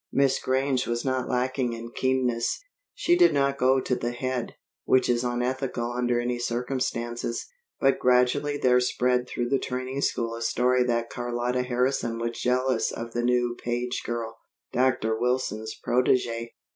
[0.11, 2.59] Miss Grange was not lacking in keenness.
[2.95, 7.45] She did not go to the Head, which is unethical under any circumstances;
[7.79, 12.91] but gradually there spread through the training school a story that Carlotta Harrison was jealous
[12.91, 14.39] of the new Page girl,
[14.73, 15.15] Dr.
[15.19, 16.55] Wilson's protegee.